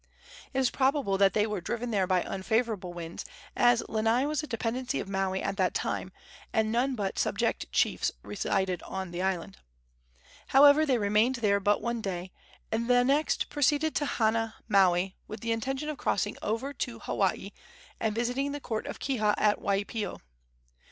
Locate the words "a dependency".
4.41-4.99